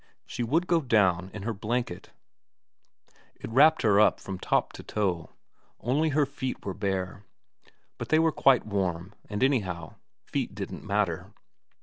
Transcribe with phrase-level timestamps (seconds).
[0.25, 2.09] She would go down in her blanket.
[3.35, 5.29] It wrapped her up from top to toe.
[5.79, 7.23] Only her feet were bare;
[7.99, 11.33] but they were quite warm, and anyhow feet didn't matter.